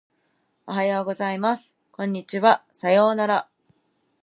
[0.65, 1.75] おはようございます。
[1.91, 2.63] こんにちは。
[2.73, 3.47] さようなら。